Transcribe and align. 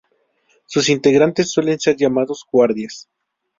Sus 0.65 0.89
integrantes 0.89 1.51
suelen 1.51 1.79
ser 1.79 1.95
llamados 1.95 2.43
guardias. 2.51 3.07